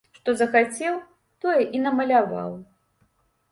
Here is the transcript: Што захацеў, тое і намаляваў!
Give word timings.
Што 0.17 0.29
захацеў, 0.37 0.97
тое 1.45 1.59
і 1.79 1.83
намаляваў! 1.85 2.59